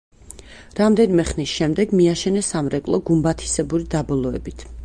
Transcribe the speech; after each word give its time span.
რამდენიმე 0.79 1.25
ხნის 1.31 1.53
შემდეგ 1.59 1.93
მიაშენეს 1.99 2.51
სამრეკლო 2.55 3.03
გუმბათისებური 3.11 3.91
დაბოლოებით. 3.97 4.71